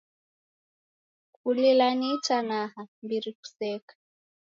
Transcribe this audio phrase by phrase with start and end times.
[1.35, 3.93] Kulila ni itanaha, mbiri kuseka